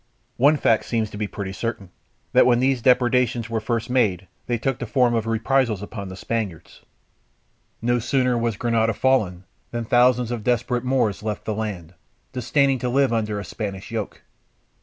One 0.37 0.57
fact 0.57 0.85
seems 0.85 1.11
to 1.11 1.17
be 1.19 1.27
pretty 1.27 1.53
certain, 1.53 1.91
that 2.33 2.47
when 2.47 2.59
these 2.59 2.81
depredations 2.81 3.51
were 3.51 3.59
first 3.59 3.87
made, 3.87 4.27
they 4.47 4.57
took 4.57 4.79
the 4.79 4.87
form 4.87 5.13
of 5.13 5.27
reprisals 5.27 5.83
upon 5.83 6.09
the 6.09 6.15
Spaniards. 6.15 6.81
No 7.83 7.99
sooner 7.99 8.35
was 8.35 8.57
Granada 8.57 8.93
fallen, 8.95 9.43
than 9.69 9.85
thousands 9.85 10.31
of 10.31 10.43
desperate 10.43 10.83
Moors 10.83 11.21
left 11.21 11.45
the 11.45 11.53
land, 11.53 11.93
disdaining 12.33 12.79
to 12.79 12.89
live 12.89 13.13
under 13.13 13.39
a 13.39 13.45
Spanish 13.45 13.91
yoke. 13.91 14.23